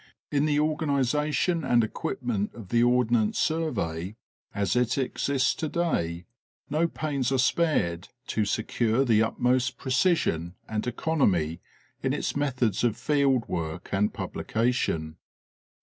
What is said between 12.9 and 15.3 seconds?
field work and publication.